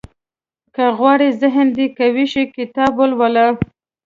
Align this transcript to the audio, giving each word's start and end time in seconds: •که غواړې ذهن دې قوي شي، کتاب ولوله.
•که 0.75 0.83
غواړې 0.97 1.27
ذهن 1.41 1.67
دې 1.77 1.87
قوي 1.97 2.25
شي، 2.33 2.43
کتاب 2.57 2.91
ولوله. 2.97 3.45